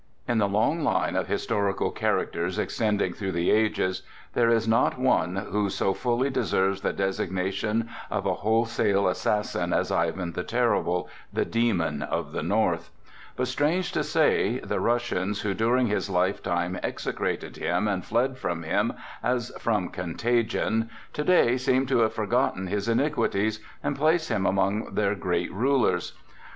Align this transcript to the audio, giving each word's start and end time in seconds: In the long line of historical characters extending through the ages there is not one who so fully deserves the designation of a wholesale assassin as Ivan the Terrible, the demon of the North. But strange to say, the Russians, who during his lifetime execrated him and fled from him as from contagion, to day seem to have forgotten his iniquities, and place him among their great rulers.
In 0.27 0.39
the 0.39 0.47
long 0.49 0.83
line 0.83 1.15
of 1.15 1.27
historical 1.27 1.91
characters 1.91 2.57
extending 2.57 3.13
through 3.13 3.33
the 3.33 3.51
ages 3.51 4.01
there 4.33 4.49
is 4.49 4.67
not 4.67 4.97
one 4.97 5.35
who 5.35 5.69
so 5.69 5.93
fully 5.93 6.31
deserves 6.31 6.81
the 6.81 6.91
designation 6.91 7.87
of 8.09 8.25
a 8.25 8.33
wholesale 8.33 9.07
assassin 9.07 9.73
as 9.73 9.91
Ivan 9.91 10.31
the 10.31 10.41
Terrible, 10.41 11.07
the 11.31 11.45
demon 11.45 12.01
of 12.01 12.31
the 12.31 12.41
North. 12.41 12.89
But 13.35 13.47
strange 13.47 13.91
to 13.91 14.03
say, 14.03 14.57
the 14.63 14.79
Russians, 14.79 15.41
who 15.41 15.53
during 15.53 15.85
his 15.85 16.09
lifetime 16.09 16.79
execrated 16.81 17.57
him 17.57 17.87
and 17.87 18.03
fled 18.03 18.39
from 18.39 18.63
him 18.63 18.93
as 19.21 19.51
from 19.59 19.89
contagion, 19.89 20.89
to 21.13 21.23
day 21.23 21.57
seem 21.57 21.85
to 21.85 21.99
have 21.99 22.13
forgotten 22.13 22.65
his 22.65 22.89
iniquities, 22.89 23.59
and 23.83 23.95
place 23.95 24.29
him 24.29 24.47
among 24.47 24.95
their 24.95 25.13
great 25.13 25.53
rulers. 25.53 26.13